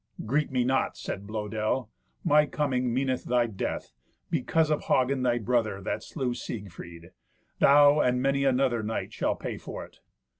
[0.25, 1.87] "Greet me not," said Blœdel.
[2.25, 3.93] "My coming meaneth thy death,
[4.31, 7.11] because of Hagen, thy brother, that slew Siegfried.
[7.59, 9.99] Thou and many another knight shall pay for it."